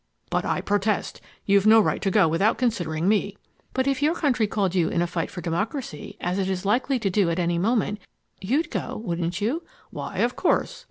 "But 0.31 0.45
I 0.45 0.61
protest. 0.61 1.21
You've 1.45 1.67
no 1.67 1.79
right 1.79 2.01
to 2.01 2.09
go 2.09 2.27
without 2.27 2.57
considering 2.57 3.07
me." 3.07 3.37
"But 3.71 3.85
if 3.85 4.01
your 4.01 4.15
country 4.15 4.47
called 4.47 4.73
you 4.73 4.89
in 4.89 4.99
a 4.99 5.05
fight 5.05 5.29
for 5.29 5.41
democracy, 5.41 6.17
as 6.19 6.39
it 6.39 6.49
is 6.49 6.65
likely 6.65 6.97
to 6.97 7.11
do 7.11 7.29
at 7.29 7.37
any 7.37 7.59
moment, 7.59 7.99
you'd 8.41 8.71
go, 8.71 8.97
wouldn't 9.05 9.41
you?" 9.41 9.61
"Why, 9.91 10.17
of 10.17 10.35
course." 10.35 10.79